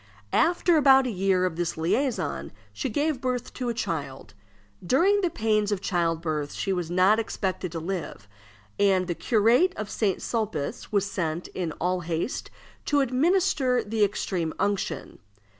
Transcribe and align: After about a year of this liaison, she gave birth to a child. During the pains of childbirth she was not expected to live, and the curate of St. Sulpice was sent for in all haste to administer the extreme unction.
After 0.33 0.77
about 0.77 1.05
a 1.05 1.11
year 1.11 1.45
of 1.45 1.57
this 1.57 1.77
liaison, 1.77 2.51
she 2.73 2.89
gave 2.89 3.21
birth 3.21 3.53
to 3.53 3.69
a 3.69 3.73
child. 3.75 4.33
During 4.83 5.21
the 5.21 5.29
pains 5.29 5.71
of 5.71 5.79
childbirth 5.79 6.53
she 6.53 6.73
was 6.73 6.89
not 6.89 7.19
expected 7.19 7.71
to 7.73 7.79
live, 7.79 8.27
and 8.79 9.05
the 9.05 9.13
curate 9.13 9.73
of 9.77 9.91
St. 9.91 10.19
Sulpice 10.19 10.91
was 10.91 11.05
sent 11.05 11.49
for 11.51 11.51
in 11.55 11.71
all 11.73 11.99
haste 11.99 12.49
to 12.85 13.01
administer 13.01 13.83
the 13.83 14.03
extreme 14.03 14.55
unction. 14.57 15.19